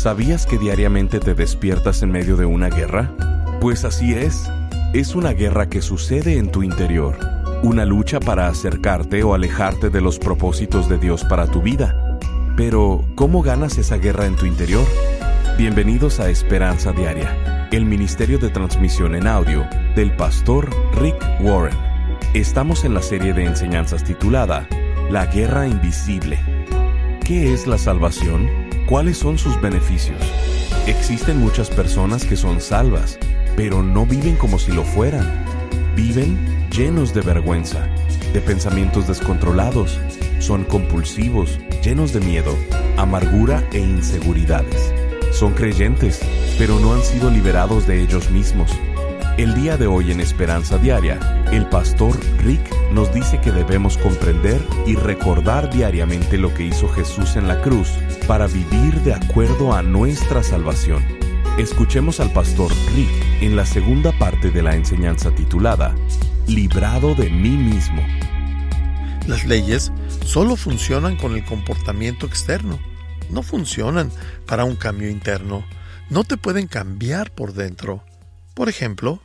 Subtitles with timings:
[0.00, 3.14] ¿Sabías que diariamente te despiertas en medio de una guerra?
[3.60, 4.50] Pues así es.
[4.94, 7.18] Es una guerra que sucede en tu interior.
[7.62, 12.18] Una lucha para acercarte o alejarte de los propósitos de Dios para tu vida.
[12.56, 14.86] Pero, ¿cómo ganas esa guerra en tu interior?
[15.58, 21.76] Bienvenidos a Esperanza Diaria, el Ministerio de Transmisión en Audio del pastor Rick Warren.
[22.32, 24.66] Estamos en la serie de enseñanzas titulada
[25.10, 26.38] La Guerra Invisible.
[27.22, 28.59] ¿Qué es la salvación?
[28.90, 30.18] ¿Cuáles son sus beneficios?
[30.88, 33.20] Existen muchas personas que son salvas,
[33.54, 35.44] pero no viven como si lo fueran.
[35.94, 36.36] Viven
[36.72, 37.86] llenos de vergüenza,
[38.32, 40.00] de pensamientos descontrolados,
[40.40, 42.52] son compulsivos, llenos de miedo,
[42.96, 44.92] amargura e inseguridades.
[45.30, 46.18] Son creyentes,
[46.58, 48.72] pero no han sido liberados de ellos mismos.
[49.40, 51.18] El día de hoy en Esperanza Diaria,
[51.50, 52.60] el pastor Rick
[52.92, 57.88] nos dice que debemos comprender y recordar diariamente lo que hizo Jesús en la cruz
[58.28, 61.02] para vivir de acuerdo a nuestra salvación.
[61.56, 63.08] Escuchemos al pastor Rick
[63.40, 65.94] en la segunda parte de la enseñanza titulada
[66.46, 68.06] Librado de mí mismo.
[69.26, 69.90] Las leyes
[70.22, 72.78] solo funcionan con el comportamiento externo,
[73.30, 74.12] no funcionan
[74.46, 75.64] para un cambio interno,
[76.10, 78.04] no te pueden cambiar por dentro.
[78.52, 79.22] Por ejemplo,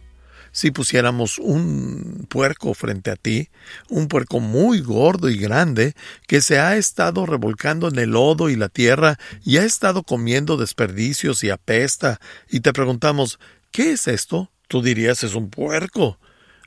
[0.56, 3.50] si pusiéramos un puerco frente a ti,
[3.90, 5.96] un puerco muy gordo y grande,
[6.28, 10.56] que se ha estado revolcando en el lodo y la tierra y ha estado comiendo
[10.56, 13.38] desperdicios y apesta, y te preguntamos
[13.72, 14.50] ¿qué es esto?
[14.70, 16.20] Tú dirías es un puerco.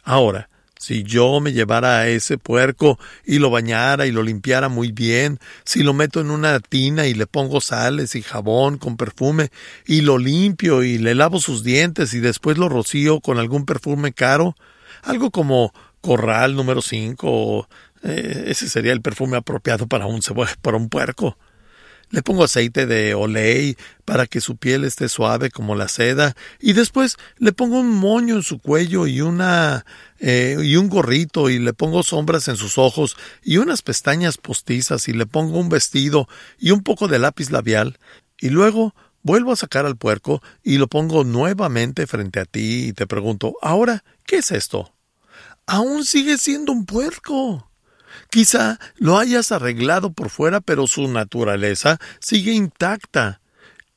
[0.04, 4.92] Ahora, si yo me llevara a ese puerco y lo bañara y lo limpiara muy
[4.92, 9.50] bien, si lo meto en una tina y le pongo sales y jabón con perfume
[9.86, 14.12] y lo limpio y le lavo sus dientes y después lo rocío con algún perfume
[14.12, 14.56] caro,
[15.02, 17.68] algo como corral número 5,
[18.04, 20.20] eh, ese sería el perfume apropiado para un,
[20.62, 21.36] para un puerco.
[22.10, 26.72] Le pongo aceite de olei para que su piel esté suave como la seda y
[26.72, 29.84] después le pongo un moño en su cuello y una
[30.18, 35.08] eh, y un gorrito y le pongo sombras en sus ojos y unas pestañas postizas
[35.08, 36.28] y le pongo un vestido
[36.58, 37.98] y un poco de lápiz labial
[38.40, 42.92] y luego vuelvo a sacar al puerco y lo pongo nuevamente frente a ti y
[42.94, 44.94] te pregunto ahora ¿qué es esto?
[45.66, 47.70] Aún sigue siendo un puerco.
[48.30, 53.40] Quizá lo hayas arreglado por fuera, pero su naturaleza sigue intacta.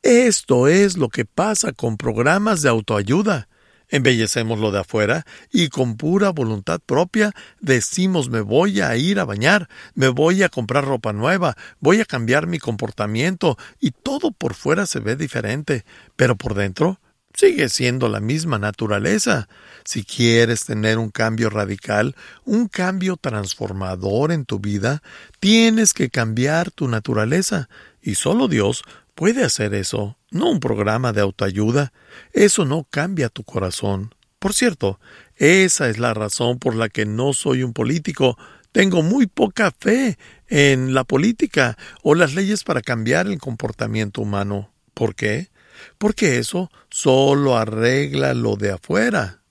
[0.01, 3.47] Esto es lo que pasa con programas de autoayuda.
[3.91, 9.25] Embellecemos lo de afuera y con pura voluntad propia decimos me voy a ir a
[9.25, 14.53] bañar, me voy a comprar ropa nueva, voy a cambiar mi comportamiento y todo por
[14.53, 15.83] fuera se ve diferente,
[16.15, 17.01] pero por dentro
[17.33, 19.47] sigue siendo la misma naturaleza.
[19.83, 22.15] Si quieres tener un cambio radical,
[22.45, 25.01] un cambio transformador en tu vida,
[25.39, 27.69] tienes que cambiar tu naturaleza.
[28.01, 28.83] Y solo Dios
[29.15, 31.93] puede hacer eso, no un programa de autoayuda.
[32.33, 34.15] Eso no cambia tu corazón.
[34.39, 34.99] Por cierto,
[35.35, 38.37] esa es la razón por la que no soy un político.
[38.71, 44.71] Tengo muy poca fe en la política o las leyes para cambiar el comportamiento humano.
[44.95, 45.50] ¿Por qué?
[45.97, 49.41] Porque eso solo arregla lo de afuera.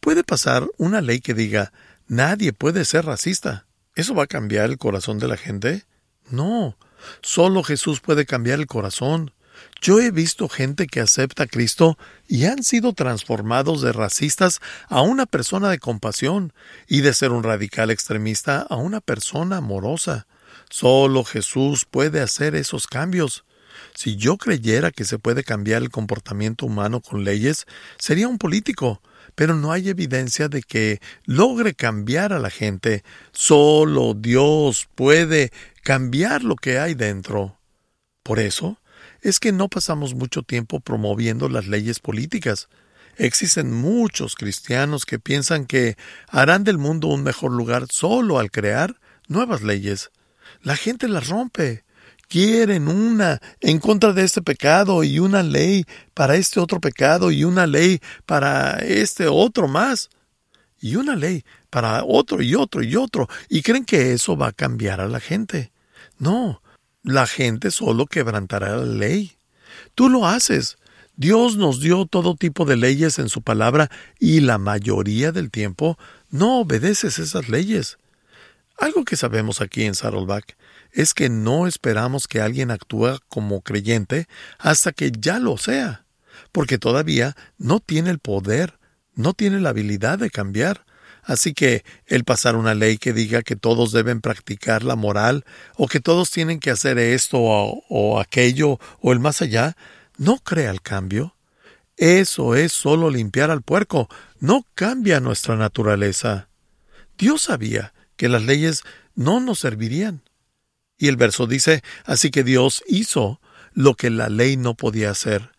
[0.00, 1.72] Puede pasar una ley que diga
[2.06, 3.66] nadie puede ser racista.
[3.94, 5.84] ¿Eso va a cambiar el corazón de la gente?
[6.30, 6.76] No,
[7.22, 9.32] solo Jesús puede cambiar el corazón.
[9.80, 11.96] Yo he visto gente que acepta a Cristo
[12.28, 16.52] y han sido transformados de racistas a una persona de compasión
[16.86, 20.26] y de ser un radical extremista a una persona amorosa.
[20.68, 23.45] Solo Jesús puede hacer esos cambios.
[23.94, 27.66] Si yo creyera que se puede cambiar el comportamiento humano con leyes,
[27.98, 29.00] sería un político,
[29.34, 33.04] pero no hay evidencia de que logre cambiar a la gente.
[33.32, 35.52] Solo Dios puede
[35.82, 37.58] cambiar lo que hay dentro.
[38.22, 38.80] Por eso
[39.22, 42.68] es que no pasamos mucho tiempo promoviendo las leyes políticas.
[43.16, 45.96] Existen muchos cristianos que piensan que
[46.28, 50.10] harán del mundo un mejor lugar solo al crear nuevas leyes.
[50.62, 51.84] La gente las rompe
[52.28, 55.84] quieren una en contra de este pecado y una ley
[56.14, 60.10] para este otro pecado y una ley para este otro más
[60.80, 64.52] y una ley para otro y otro y otro y creen que eso va a
[64.52, 65.72] cambiar a la gente.
[66.18, 66.62] No,
[67.02, 69.36] la gente solo quebrantará la ley.
[69.94, 70.78] Tú lo haces.
[71.16, 75.98] Dios nos dio todo tipo de leyes en su palabra y la mayoría del tiempo
[76.30, 77.96] no obedeces esas leyes.
[78.78, 80.56] Algo que sabemos aquí en Saddleback
[80.92, 84.26] es que no esperamos que alguien actúe como creyente
[84.58, 86.04] hasta que ya lo sea,
[86.52, 88.78] porque todavía no tiene el poder,
[89.14, 90.86] no tiene la habilidad de cambiar,
[91.26, 95.44] Así que el pasar una ley que diga que todos deben practicar la moral
[95.74, 99.76] o que todos tienen que hacer esto o, o aquello o el más allá,
[100.18, 101.34] no crea el cambio.
[101.96, 106.48] Eso es solo limpiar al puerco, no cambia nuestra naturaleza.
[107.18, 108.84] Dios sabía que las leyes
[109.16, 110.22] no nos servirían.
[110.98, 113.40] Y el verso dice, así que Dios hizo
[113.72, 115.50] lo que la ley no podía hacer.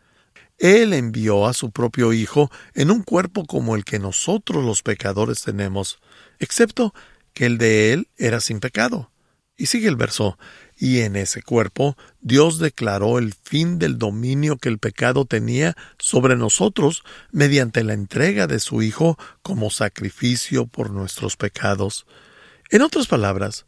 [0.58, 5.44] Él envió a su propio Hijo en un cuerpo como el que nosotros los pecadores
[5.44, 6.00] tenemos,
[6.40, 6.94] excepto
[7.34, 9.12] que el de Él era sin pecado.
[9.56, 10.38] Y sigue el verso,
[10.76, 16.36] y en ese cuerpo Dios declaró el fin del dominio que el pecado tenía sobre
[16.36, 22.08] nosotros mediante la entrega de su Hijo como sacrificio por nuestros pecados.
[22.72, 23.67] En otras palabras,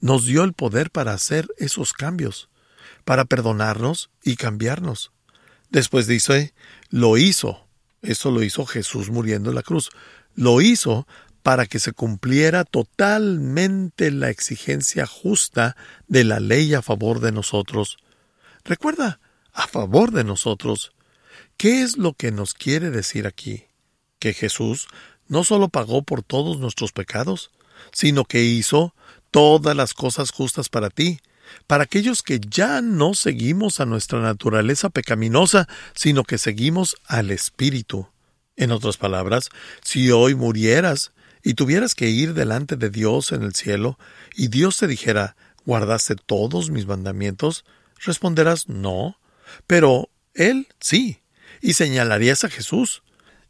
[0.00, 2.48] nos dio el poder para hacer esos cambios,
[3.04, 5.12] para perdonarnos y cambiarnos.
[5.70, 6.54] Después dice,
[6.90, 7.66] lo hizo.
[8.02, 9.90] Eso lo hizo Jesús muriendo en la cruz.
[10.34, 11.06] Lo hizo
[11.42, 17.98] para que se cumpliera totalmente la exigencia justa de la ley a favor de nosotros.
[18.64, 19.20] Recuerda,
[19.52, 20.92] a favor de nosotros.
[21.56, 23.64] ¿Qué es lo que nos quiere decir aquí?
[24.18, 24.88] Que Jesús
[25.26, 27.50] no solo pagó por todos nuestros pecados,
[27.92, 28.94] sino que hizo
[29.30, 31.20] todas las cosas justas para ti,
[31.66, 38.08] para aquellos que ya no seguimos a nuestra naturaleza pecaminosa, sino que seguimos al Espíritu.
[38.56, 39.50] En otras palabras,
[39.82, 43.98] si hoy murieras y tuvieras que ir delante de Dios en el cielo,
[44.34, 47.64] y Dios te dijera, ¿guardaste todos mis mandamientos?
[48.00, 49.18] Responderás, no.
[49.66, 51.20] Pero Él sí,
[51.60, 53.02] y señalarías a Jesús,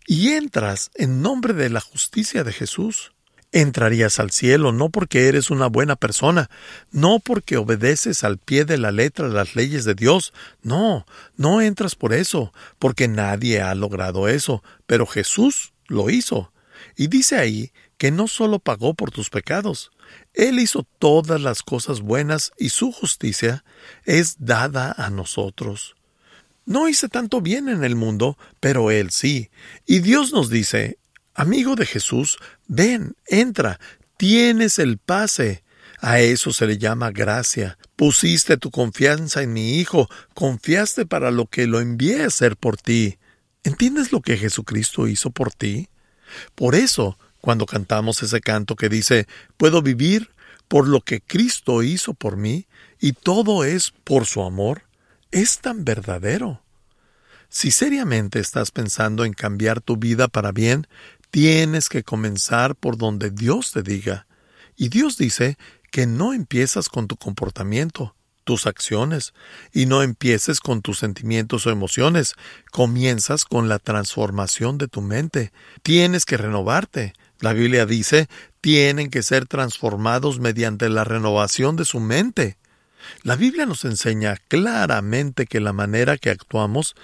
[0.07, 3.13] y entras en nombre de la justicia de Jesús
[3.53, 6.51] entrarías al cielo, no porque eres una buena persona,
[6.91, 11.07] no porque obedeces al pie de la letra las leyes de Dios, no,
[11.37, 16.53] no entras por eso, porque nadie ha logrado eso, pero Jesús lo hizo.
[16.97, 19.91] Y dice ahí que no solo pagó por tus pecados,
[20.35, 23.65] Él hizo todas las cosas buenas y su justicia
[24.05, 25.97] es dada a nosotros.
[26.65, 29.51] No hice tanto bien en el mundo, pero Él sí.
[29.87, 30.99] Y Dios nos dice,
[31.39, 32.37] Amigo de Jesús,
[32.67, 33.79] ven, entra,
[34.17, 35.63] tienes el pase.
[36.01, 37.79] A eso se le llama gracia.
[37.95, 42.77] Pusiste tu confianza en mi Hijo, confiaste para lo que lo envié a hacer por
[42.77, 43.19] ti.
[43.63, 45.89] ¿Entiendes lo que Jesucristo hizo por ti?
[46.57, 50.31] Por eso, cuando cantamos ese canto que dice, puedo vivir
[50.67, 52.67] por lo que Cristo hizo por mí,
[52.99, 54.83] y todo es por su amor,
[55.31, 56.65] es tan verdadero.
[57.51, 60.87] Si seriamente estás pensando en cambiar tu vida para bien,
[61.31, 64.27] Tienes que comenzar por donde Dios te diga.
[64.77, 65.59] Y Dios dice
[65.91, 68.15] que no empiezas con tu comportamiento,
[68.45, 69.35] tus acciones,
[69.73, 72.35] y no empieces con tus sentimientos o emociones,
[72.71, 75.53] comienzas con la transformación de tu mente.
[75.83, 77.13] Tienes que renovarte.
[77.41, 78.29] La Biblia dice,
[78.61, 82.57] tienen que ser transformados mediante la renovación de su mente.
[83.23, 86.97] La Biblia nos enseña claramente que la manera que actuamos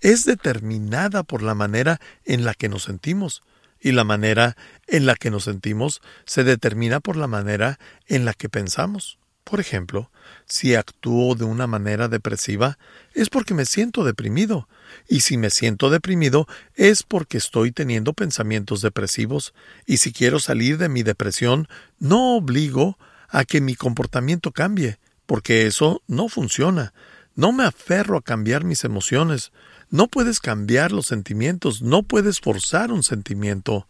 [0.00, 3.42] es determinada por la manera en la que nos sentimos
[3.82, 4.56] y la manera
[4.86, 9.18] en la que nos sentimos se determina por la manera en la que pensamos.
[9.44, 10.10] Por ejemplo,
[10.46, 12.78] si actúo de una manera depresiva,
[13.12, 14.68] es porque me siento deprimido,
[15.08, 16.46] y si me siento deprimido
[16.76, 19.52] es porque estoy teniendo pensamientos depresivos,
[19.84, 21.66] y si quiero salir de mi depresión,
[21.98, 22.98] no obligo
[23.28, 26.94] a que mi comportamiento cambie, porque eso no funciona.
[27.34, 29.52] No me aferro a cambiar mis emociones,
[29.92, 33.86] no puedes cambiar los sentimientos, no puedes forzar un sentimiento.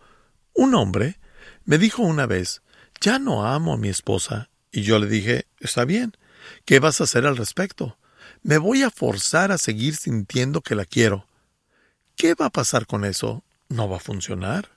[0.52, 1.21] Un hombre
[1.64, 2.61] me dijo una vez,
[3.00, 6.16] ya no amo a mi esposa, y yo le dije, está bien,
[6.64, 7.99] ¿qué vas a hacer al respecto?
[8.42, 11.25] Me voy a forzar a seguir sintiendo que la quiero.
[12.16, 13.44] ¿Qué va a pasar con eso?
[13.68, 14.71] ¿No va a funcionar?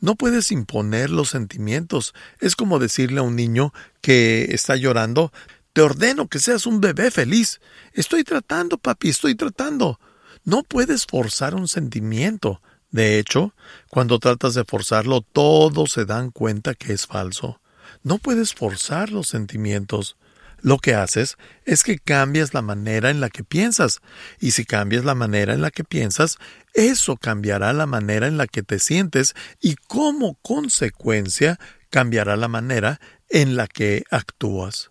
[0.00, 2.14] No puedes imponer los sentimientos.
[2.40, 5.32] Es como decirle a un niño que está llorando,
[5.72, 7.60] te ordeno que seas un bebé feliz.
[7.92, 10.00] Estoy tratando, papi, estoy tratando.
[10.44, 12.60] No puedes forzar un sentimiento.
[12.90, 13.54] De hecho,
[13.88, 17.60] cuando tratas de forzarlo, todos se dan cuenta que es falso.
[18.02, 20.16] No puedes forzar los sentimientos.
[20.60, 24.00] Lo que haces es que cambias la manera en la que piensas,
[24.40, 26.38] y si cambias la manera en la que piensas,
[26.72, 31.58] eso cambiará la manera en la que te sientes y como consecuencia
[31.90, 32.98] cambiará la manera
[33.28, 34.90] en la que actúas.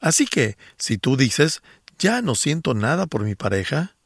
[0.00, 1.62] Así que, si tú dices,
[1.98, 3.96] ya no siento nada por mi pareja,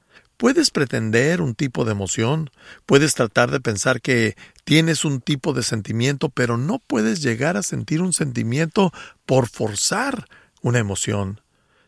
[0.42, 2.50] Puedes pretender un tipo de emoción,
[2.84, 7.62] puedes tratar de pensar que tienes un tipo de sentimiento, pero no puedes llegar a
[7.62, 8.92] sentir un sentimiento
[9.24, 10.26] por forzar
[10.60, 11.40] una emoción.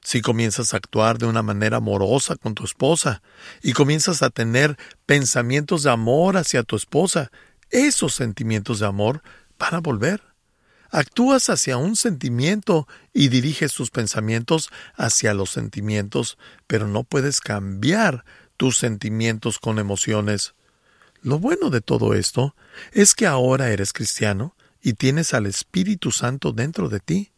[0.02, 3.22] Si comienzas a actuar de una manera amorosa con tu esposa
[3.60, 7.32] y comienzas a tener pensamientos de amor hacia tu esposa,
[7.70, 9.24] esos sentimientos de amor
[9.58, 10.22] van a volver.
[10.92, 18.24] Actúas hacia un sentimiento y diriges tus pensamientos hacia los sentimientos, pero no puedes cambiar
[18.64, 20.54] tus sentimientos con emociones.
[21.20, 22.56] Lo bueno de todo esto
[22.92, 27.30] es que ahora eres cristiano y tienes al Espíritu Santo dentro de ti.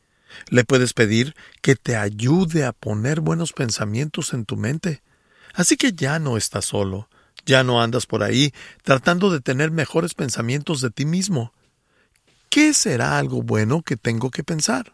[0.51, 5.03] Le puedes pedir que te ayude a poner buenos pensamientos en tu mente.
[5.53, 7.09] Así que ya no estás solo,
[7.45, 8.55] ya no andas por ahí
[8.85, 11.53] tratando de tener mejores pensamientos de ti mismo.
[12.51, 14.93] ¿Qué será algo bueno que tengo que pensar?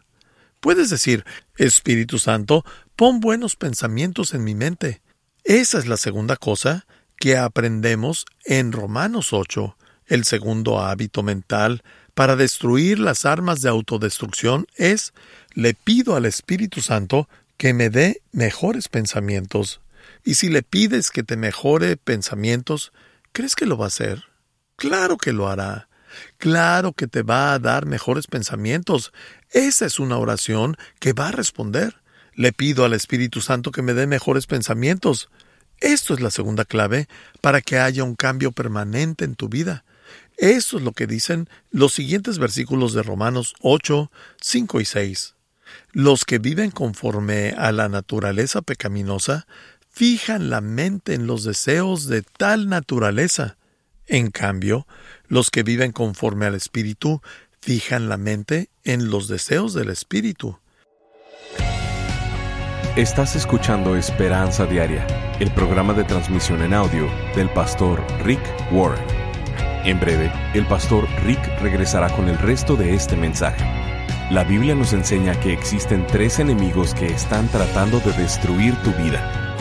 [0.61, 1.25] Puedes decir,
[1.57, 5.02] Espíritu Santo, pon buenos pensamientos en mi mente.
[5.43, 6.85] Esa es la segunda cosa
[7.17, 9.75] que aprendemos en Romanos 8.
[10.07, 11.83] El segundo hábito mental
[12.13, 15.13] para destruir las armas de autodestrucción es,
[15.53, 19.81] le pido al Espíritu Santo que me dé mejores pensamientos.
[20.23, 22.93] Y si le pides que te mejore pensamientos,
[23.33, 24.23] ¿crees que lo va a hacer?
[24.77, 25.89] Claro que lo hará.
[26.37, 29.11] Claro que te va a dar mejores pensamientos.
[29.49, 32.02] Esa es una oración que va a responder.
[32.35, 35.29] Le pido al Espíritu Santo que me dé mejores pensamientos.
[35.79, 37.07] Esto es la segunda clave
[37.41, 39.83] para que haya un cambio permanente en tu vida.
[40.37, 44.11] Esto es lo que dicen los siguientes versículos de Romanos 8,
[44.41, 45.35] 5 y 6.
[45.91, 49.47] Los que viven conforme a la naturaleza pecaminosa
[49.91, 53.57] fijan la mente en los deseos de tal naturaleza.
[54.07, 54.87] En cambio,
[55.27, 57.21] los que viven conforme al Espíritu
[57.61, 60.59] fijan la mente en los deseos del Espíritu.
[62.95, 65.07] Estás escuchando Esperanza Diaria,
[65.39, 68.39] el programa de transmisión en audio del pastor Rick
[68.71, 69.03] Warren.
[69.83, 73.65] En breve, el pastor Rick regresará con el resto de este mensaje.
[74.29, 79.55] La Biblia nos enseña que existen tres enemigos que están tratando de destruir tu vida.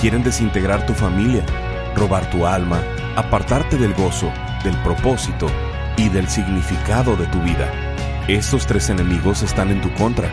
[0.00, 1.46] Quieren desintegrar tu familia,
[1.94, 2.82] robar tu alma,
[3.14, 4.32] apartarte del gozo,
[4.64, 5.46] del propósito
[5.96, 7.70] y del significado de tu vida.
[8.26, 10.28] Estos tres enemigos están en tu contra.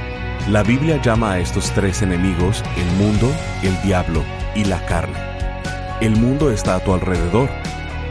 [0.48, 3.32] La Biblia llama a estos tres enemigos el mundo,
[3.62, 4.24] el diablo
[4.56, 5.18] y la carne.
[6.02, 7.50] El mundo está a tu alrededor.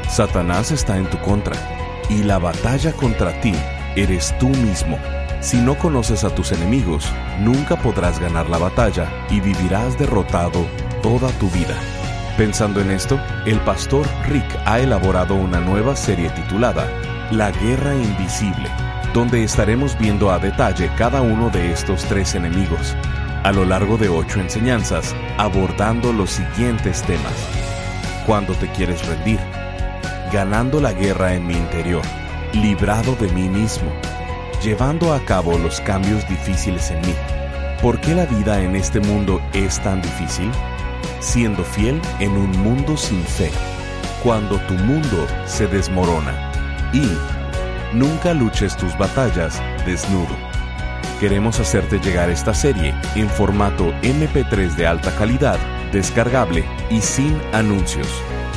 [0.08, 1.56] Satanás está en tu contra.
[2.08, 3.54] Y la batalla contra ti
[3.96, 4.98] eres tú mismo.
[5.40, 10.66] Si no conoces a tus enemigos, nunca podrás ganar la batalla y vivirás derrotado
[11.02, 11.76] toda tu vida.
[12.36, 16.88] Pensando en esto, el pastor Rick ha elaborado una nueva serie titulada
[17.32, 18.68] La Guerra Invisible,
[19.18, 22.94] donde estaremos viendo a detalle cada uno de estos tres enemigos,
[23.42, 27.34] a lo largo de ocho enseñanzas, abordando los siguientes temas.
[28.26, 29.40] Cuando te quieres rendir,
[30.32, 32.02] ganando la guerra en mi interior,
[32.52, 33.90] librado de mí mismo,
[34.62, 37.14] llevando a cabo los cambios difíciles en mí.
[37.82, 40.52] ¿Por qué la vida en este mundo es tan difícil?
[41.18, 43.50] siendo fiel en un mundo sin fe,
[44.22, 46.52] cuando tu mundo se desmorona.
[46.92, 47.10] Y
[47.92, 50.36] nunca luches tus batallas desnudo.
[51.20, 55.58] Queremos hacerte llegar esta serie en formato MP3 de alta calidad,
[55.92, 58.08] descargable y sin anuncios.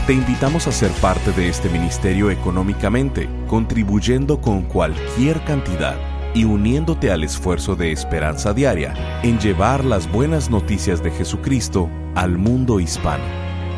[0.06, 5.96] Te invitamos a ser parte de este ministerio económicamente, contribuyendo con cualquier cantidad
[6.34, 12.38] y uniéndote al esfuerzo de esperanza diaria en llevar las buenas noticias de Jesucristo al
[12.38, 13.24] mundo hispano.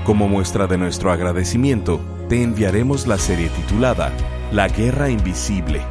[0.06, 4.14] Como muestra de nuestro agradecimiento, te enviaremos la serie titulada
[4.52, 5.82] La Guerra Invisible.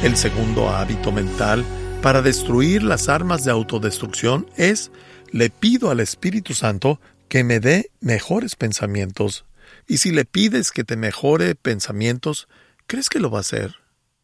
[0.02, 1.64] El segundo hábito mental
[2.02, 4.90] para destruir las armas de autodestrucción es
[5.30, 9.44] le pido al Espíritu Santo que me dé mejores pensamientos.
[9.86, 12.48] Y si le pides que te mejore pensamientos,
[12.86, 13.76] ¿crees que lo va a hacer?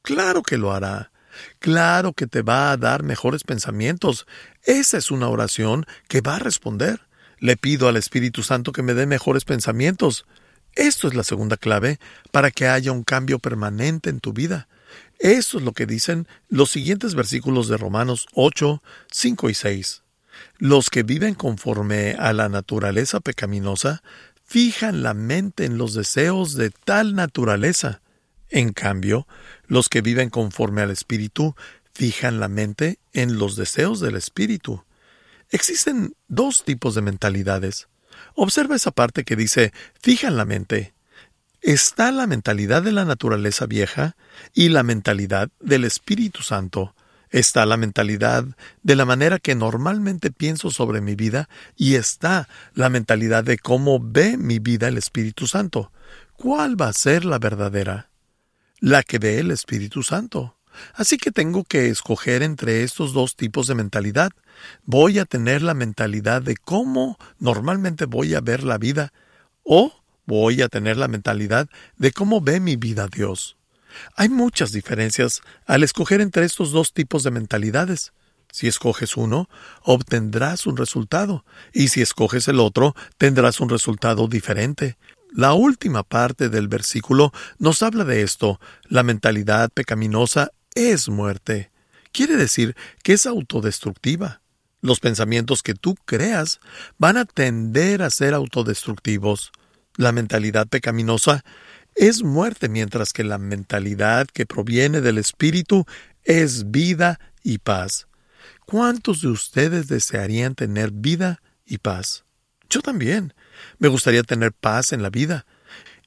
[0.02, 1.09] Claro que lo hará.
[1.58, 4.26] Claro que te va a dar mejores pensamientos.
[4.64, 7.00] Esa es una oración que va a responder.
[7.38, 10.26] Le pido al Espíritu Santo que me dé mejores pensamientos.
[10.74, 11.98] Esto es la segunda clave
[12.30, 14.68] para que haya un cambio permanente en tu vida.
[15.18, 20.02] Esto es lo que dicen los siguientes versículos de Romanos 8, 5 y 6.
[20.58, 24.02] Los que viven conforme a la naturaleza pecaminosa
[24.46, 28.00] fijan la mente en los deseos de tal naturaleza.
[28.50, 29.26] En cambio,
[29.66, 31.54] los que viven conforme al Espíritu
[31.94, 34.84] fijan la mente en los deseos del Espíritu.
[35.50, 37.88] Existen dos tipos de mentalidades.
[38.34, 40.94] Observa esa parte que dice, fija en la mente.
[41.60, 44.16] Está la mentalidad de la naturaleza vieja
[44.54, 46.94] y la mentalidad del Espíritu Santo.
[47.30, 48.44] Está la mentalidad
[48.82, 54.00] de la manera que normalmente pienso sobre mi vida y está la mentalidad de cómo
[54.02, 55.92] ve mi vida el Espíritu Santo.
[56.36, 58.09] ¿Cuál va a ser la verdadera?
[58.80, 60.56] La que ve el Espíritu Santo.
[60.94, 64.30] Así que tengo que escoger entre estos dos tipos de mentalidad.
[64.84, 69.12] Voy a tener la mentalidad de cómo normalmente voy a ver la vida
[69.64, 69.92] o
[70.24, 71.68] voy a tener la mentalidad
[71.98, 73.58] de cómo ve mi vida Dios.
[74.16, 78.14] Hay muchas diferencias al escoger entre estos dos tipos de mentalidades.
[78.50, 79.50] Si escoges uno,
[79.82, 84.96] obtendrás un resultado, y si escoges el otro, tendrás un resultado diferente.
[85.32, 88.60] La última parte del versículo nos habla de esto.
[88.88, 91.70] La mentalidad pecaminosa es muerte.
[92.12, 94.40] Quiere decir que es autodestructiva.
[94.80, 96.58] Los pensamientos que tú creas
[96.98, 99.52] van a tender a ser autodestructivos.
[99.96, 101.44] La mentalidad pecaminosa
[101.94, 105.84] es muerte, mientras que la mentalidad que proviene del Espíritu
[106.24, 108.08] es vida y paz.
[108.66, 112.24] ¿Cuántos de ustedes desearían tener vida y paz?
[112.68, 113.34] Yo también.
[113.78, 115.46] Me gustaría tener paz en la vida.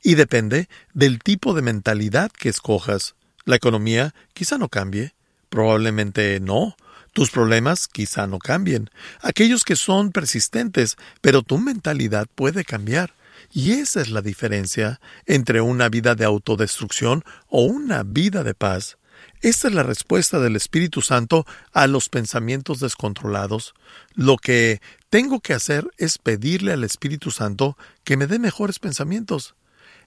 [0.02, 3.16] Y depende del tipo de mentalidad que escojas.
[3.46, 5.14] La economía quizá no cambie.
[5.50, 6.76] Probablemente no.
[7.14, 8.90] Tus problemas quizá no cambien.
[9.22, 13.14] Aquellos que son persistentes, pero tu mentalidad puede cambiar.
[13.52, 18.98] Y esa es la diferencia entre una vida de autodestrucción o una vida de paz.
[19.44, 23.74] Esta es la respuesta del Espíritu Santo a los pensamientos descontrolados.
[24.16, 29.56] Lo que tengo que hacer es pedirle al Espíritu Santo que me dé mejores pensamientos.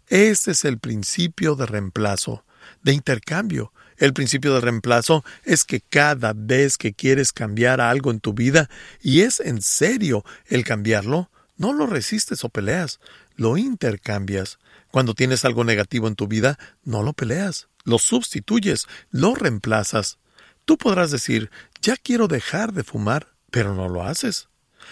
[0.08, 2.46] Este es el principio de reemplazo,
[2.82, 3.74] de intercambio.
[3.98, 8.70] El principio de reemplazo es que cada vez que quieres cambiar algo en tu vida,
[9.02, 13.00] y es en serio el cambiarlo, no lo resistes o peleas,
[13.34, 14.58] lo intercambias.
[14.90, 20.18] Cuando tienes algo negativo en tu vida, no lo peleas, lo sustituyes, lo reemplazas.
[20.66, 21.50] Tú podrás decir,
[21.80, 24.48] ya quiero dejar de fumar, pero no lo haces.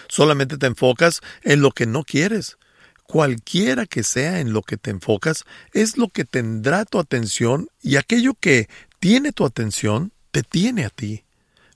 [0.09, 2.57] Solamente te enfocas en lo que no quieres.
[3.03, 7.97] Cualquiera que sea en lo que te enfocas, es lo que tendrá tu atención y
[7.97, 11.25] aquello que tiene tu atención, te tiene a ti.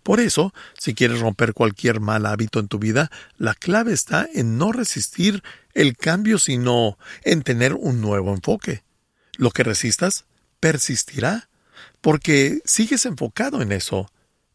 [0.03, 4.57] Por eso, si quieres romper cualquier mal hábito en tu vida, la clave está en
[4.57, 5.43] no resistir
[5.75, 8.85] el cambio, sino en tener un nuevo enfoque.
[9.37, 10.25] Lo que resistas
[10.61, 11.49] persistirá,
[12.01, 14.11] porque sigues enfocado en eso.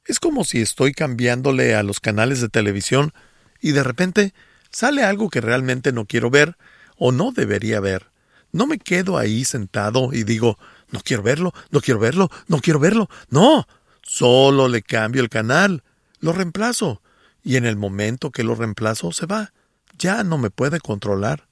[0.06, 3.14] Es como si estoy cambiándole a los canales de televisión
[3.62, 4.34] y de repente
[4.72, 6.58] sale algo que realmente no quiero ver
[6.98, 8.08] o no debería ver.
[8.52, 10.60] No me quedo ahí sentado y digo,
[10.92, 13.10] no quiero verlo, no quiero verlo, no quiero verlo.
[13.30, 13.66] No,
[14.04, 15.84] Solo le cambio el canal,
[16.20, 17.02] lo reemplazo,
[17.42, 19.54] y en el momento que lo reemplazo se va.
[19.98, 21.48] Ya no me puede controlar.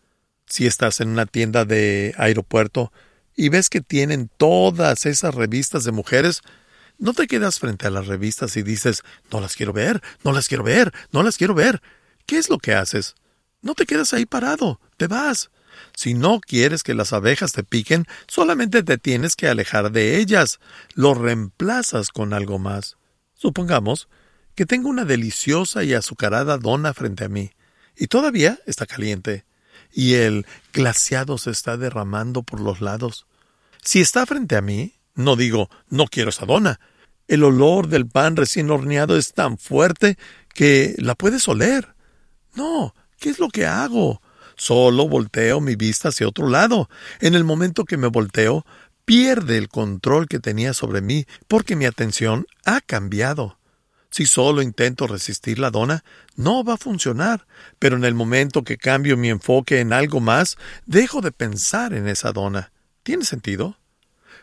[0.45, 2.91] Si estás en una tienda de aeropuerto
[3.35, 6.41] y ves que tienen todas esas revistas de mujeres,
[6.97, 10.47] no te quedas frente a las revistas y dices, no las quiero ver, no las
[10.47, 11.81] quiero ver, no las quiero ver.
[12.25, 13.15] ¿Qué es lo que haces?
[13.61, 15.49] No te quedas ahí parado, te vas.
[15.95, 20.59] Si no quieres que las abejas te piquen, solamente te tienes que alejar de ellas.
[20.93, 22.97] Lo reemplazas con algo más.
[23.33, 24.07] Supongamos
[24.55, 27.51] que tengo una deliciosa y azucarada dona frente a mí,
[27.95, 29.45] y todavía está caliente,
[29.93, 33.25] y el glaciado se está derramando por los lados.
[33.83, 36.79] Si está frente a mí, no digo no quiero esa dona.
[37.27, 40.17] El olor del pan recién horneado es tan fuerte
[40.53, 41.95] que la puedes oler.
[42.55, 44.21] No, ¿qué es lo que hago?
[44.57, 46.89] Solo volteo mi vista hacia otro lado.
[47.19, 48.65] En el momento que me volteo,
[49.05, 53.57] pierde el control que tenía sobre mí porque mi atención ha cambiado.
[54.11, 56.03] Si solo intento resistir la dona,
[56.35, 57.47] no va a funcionar,
[57.79, 62.09] pero en el momento que cambio mi enfoque en algo más, dejo de pensar en
[62.09, 62.73] esa dona.
[63.03, 63.77] ¿Tiene sentido?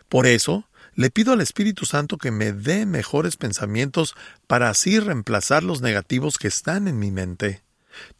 [0.08, 4.14] Por eso, le pido al Espíritu Santo que me dé mejores pensamientos
[4.46, 7.62] para así reemplazar los negativos que están en mi mente.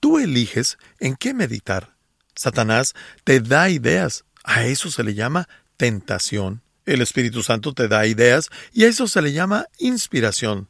[0.01, 1.95] Tú eliges en qué meditar.
[2.35, 4.25] Satanás te da ideas.
[4.45, 6.63] A eso se le llama tentación.
[6.85, 10.69] El Espíritu Santo te da ideas y a eso se le llama inspiración.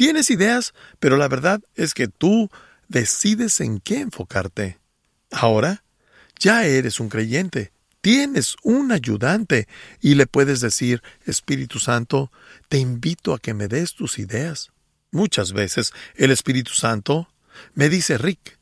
[0.00, 2.48] Tienes ideas, pero la verdad es que tú
[2.88, 4.78] decides en qué enfocarte.
[5.30, 5.84] Ahora,
[6.38, 9.68] ya eres un creyente, tienes un ayudante
[10.00, 12.32] y le puedes decir, Espíritu Santo,
[12.70, 14.72] te invito a que me des tus ideas.
[15.10, 17.28] Muchas veces el Espíritu Santo
[17.74, 18.58] me dice Rick,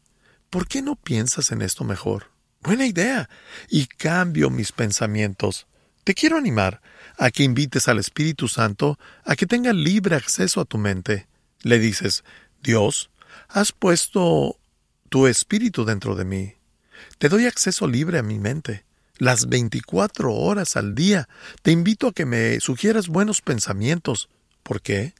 [0.50, 2.32] ¿por qué no piensas en esto mejor?
[2.62, 3.30] Buena idea.
[3.68, 5.68] Y cambio mis pensamientos.
[6.02, 6.80] Te quiero animar
[7.16, 11.27] a que invites al Espíritu Santo a que tenga libre acceso a tu mente.
[11.62, 12.24] Le dices,
[12.62, 13.10] Dios,
[13.48, 14.58] has puesto
[15.08, 16.54] tu espíritu dentro de mí.
[17.18, 18.84] Te doy acceso libre a mi mente.
[19.18, 21.28] Las 24 horas al día.
[21.62, 24.28] Te invito a que me sugieras buenos pensamientos.
[24.62, 25.14] ¿Por qué?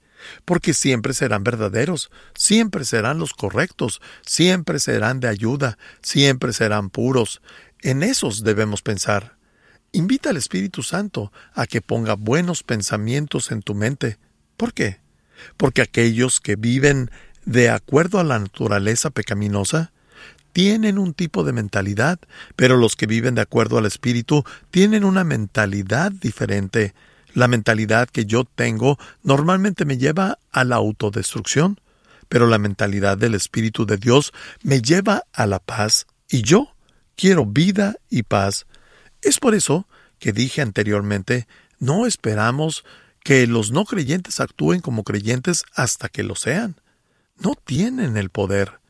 [0.44, 7.40] Porque siempre serán verdaderos, siempre serán los correctos, siempre serán de ayuda, siempre serán puros.
[7.82, 9.36] En esos debemos pensar.
[9.92, 14.18] Invita al Espíritu Santo a que ponga buenos pensamientos en tu mente.
[14.56, 15.00] ¿Por qué?
[15.56, 17.10] Porque aquellos que viven
[17.44, 19.92] de acuerdo a la naturaleza pecaminosa
[20.52, 22.18] tienen un tipo de mentalidad,
[22.56, 26.94] pero los que viven de acuerdo al Espíritu tienen una mentalidad diferente.
[27.34, 31.80] La mentalidad que yo tengo normalmente me lleva a la autodestrucción,
[32.28, 36.74] pero la mentalidad del Espíritu de Dios me lleva a la paz, y yo
[37.16, 38.66] quiero vida y paz.
[39.22, 39.86] Es por eso
[40.18, 41.46] que dije anteriormente,
[41.78, 42.84] no esperamos
[43.28, 46.80] que los no creyentes actúen como creyentes hasta que lo sean.
[47.36, 48.80] No tienen el poder.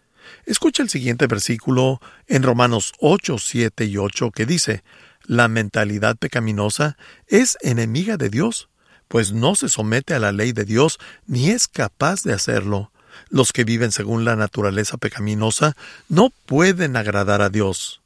[0.46, 4.84] Escucha el siguiente versículo en Romanos 8, 7 y 8 que dice,
[5.24, 6.96] La mentalidad pecaminosa
[7.26, 8.68] es enemiga de Dios,
[9.08, 12.92] pues no se somete a la ley de Dios ni es capaz de hacerlo.
[13.30, 15.76] Los que viven según la naturaleza pecaminosa
[16.08, 18.02] no pueden agradar a Dios.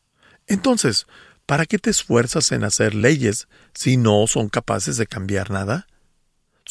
[0.47, 1.07] Entonces,
[1.45, 5.89] ¿para qué te esfuerzas en hacer leyes si no son capaces de cambiar nada?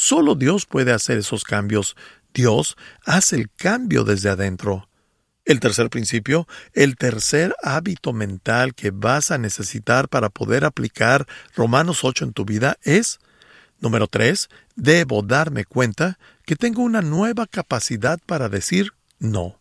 [0.03, 1.95] Solo Dios puede hacer esos cambios.
[2.33, 4.89] Dios hace el cambio desde adentro.
[5.45, 12.03] El tercer principio, el tercer hábito mental que vas a necesitar para poder aplicar Romanos
[12.03, 13.19] 8 en tu vida es,
[13.79, 19.59] número 3, debo darme cuenta que tengo una nueva capacidad para decir no.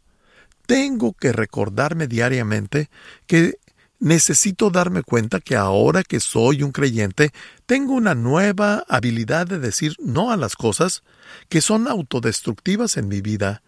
[0.65, 2.89] Tengo que recordarme diariamente
[3.27, 3.59] que
[4.01, 7.33] necesito darme cuenta que ahora que soy un creyente,
[7.67, 11.03] tengo una nueva habilidad de decir no a las cosas
[11.49, 13.63] que son autodestructivas en mi vida.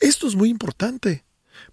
[0.00, 1.24] Esto es muy importante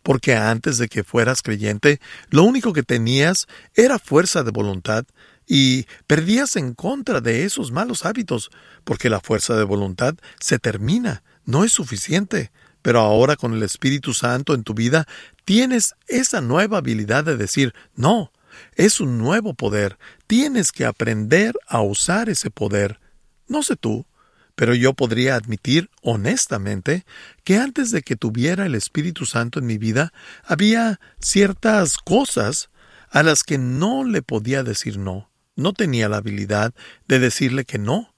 [0.02, 2.00] porque antes de que fueras creyente,
[2.30, 5.06] lo único que tenías era fuerza de voluntad
[5.46, 8.50] y perdías en contra de esos malos hábitos,
[8.84, 12.52] porque la fuerza de voluntad se termina, no es suficiente.
[12.84, 15.08] Pero ahora con el Espíritu Santo en tu vida
[15.46, 18.32] tienes esa nueva habilidad de decir no,
[18.76, 23.00] es un nuevo poder, tienes que aprender a usar ese poder.
[23.48, 24.06] No sé tú,
[24.56, 27.06] pero yo podría admitir honestamente
[27.44, 32.70] que antes de que tuviera el Espíritu Santo en mi vida, había ciertas cosas
[33.10, 35.30] a las que no le podía decir no.
[35.56, 36.74] No tenía la habilidad
[37.08, 38.13] de decirle que no.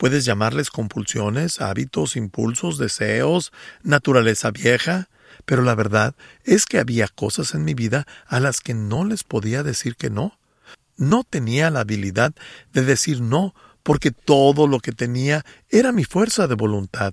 [0.00, 5.10] Puedes llamarles compulsiones, hábitos, impulsos, deseos, naturaleza vieja,
[5.44, 9.24] pero la verdad es que había cosas en mi vida a las que no les
[9.24, 10.38] podía decir que no.
[10.96, 12.32] No tenía la habilidad
[12.72, 17.12] de decir no porque todo lo que tenía era mi fuerza de voluntad.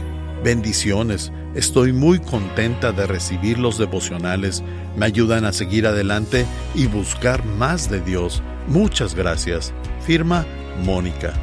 [0.43, 1.31] Bendiciones.
[1.53, 4.63] Estoy muy contenta de recibir los devocionales.
[4.95, 8.43] Me ayudan a seguir adelante y buscar más de Dios.
[8.67, 9.73] Muchas gracias.
[10.05, 10.45] Firma
[10.85, 11.33] Mónica.